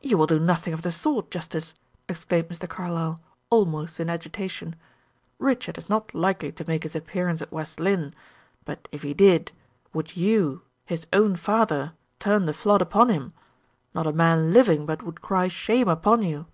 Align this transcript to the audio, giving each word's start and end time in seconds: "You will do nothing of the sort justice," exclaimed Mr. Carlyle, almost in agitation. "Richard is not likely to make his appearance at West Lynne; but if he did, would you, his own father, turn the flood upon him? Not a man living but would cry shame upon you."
"You 0.00 0.16
will 0.16 0.28
do 0.28 0.38
nothing 0.38 0.72
of 0.74 0.82
the 0.82 0.92
sort 0.92 1.28
justice," 1.32 1.74
exclaimed 2.08 2.46
Mr. 2.50 2.68
Carlyle, 2.68 3.20
almost 3.50 3.98
in 3.98 4.08
agitation. 4.08 4.76
"Richard 5.40 5.76
is 5.76 5.88
not 5.88 6.14
likely 6.14 6.52
to 6.52 6.68
make 6.68 6.84
his 6.84 6.94
appearance 6.94 7.42
at 7.42 7.50
West 7.50 7.80
Lynne; 7.80 8.14
but 8.64 8.86
if 8.92 9.02
he 9.02 9.12
did, 9.12 9.50
would 9.92 10.16
you, 10.16 10.62
his 10.86 11.04
own 11.12 11.34
father, 11.34 11.94
turn 12.20 12.46
the 12.46 12.54
flood 12.54 12.80
upon 12.80 13.08
him? 13.08 13.32
Not 13.92 14.06
a 14.06 14.12
man 14.12 14.52
living 14.52 14.86
but 14.86 15.02
would 15.02 15.20
cry 15.20 15.48
shame 15.48 15.88
upon 15.88 16.22
you." 16.22 16.46